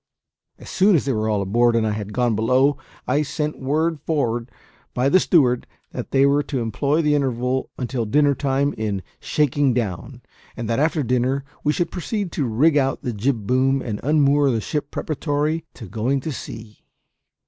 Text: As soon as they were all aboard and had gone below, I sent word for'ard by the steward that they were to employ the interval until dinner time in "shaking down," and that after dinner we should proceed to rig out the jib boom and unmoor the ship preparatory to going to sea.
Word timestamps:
As 0.57 0.67
soon 0.67 0.95
as 0.95 1.05
they 1.05 1.13
were 1.13 1.29
all 1.29 1.43
aboard 1.43 1.75
and 1.75 1.85
had 1.85 2.11
gone 2.11 2.35
below, 2.35 2.75
I 3.07 3.21
sent 3.21 3.59
word 3.61 3.99
for'ard 4.07 4.49
by 4.95 5.09
the 5.09 5.19
steward 5.19 5.67
that 5.91 6.09
they 6.09 6.25
were 6.25 6.41
to 6.41 6.59
employ 6.59 7.03
the 7.03 7.13
interval 7.13 7.69
until 7.77 8.05
dinner 8.07 8.33
time 8.33 8.73
in 8.79 9.03
"shaking 9.19 9.75
down," 9.75 10.23
and 10.57 10.67
that 10.67 10.79
after 10.79 11.03
dinner 11.03 11.45
we 11.63 11.71
should 11.71 11.91
proceed 11.91 12.31
to 12.31 12.45
rig 12.47 12.77
out 12.77 13.03
the 13.03 13.13
jib 13.13 13.45
boom 13.45 13.79
and 13.79 13.99
unmoor 14.01 14.49
the 14.49 14.59
ship 14.59 14.89
preparatory 14.89 15.65
to 15.75 15.85
going 15.87 16.19
to 16.21 16.31
sea. 16.31 16.83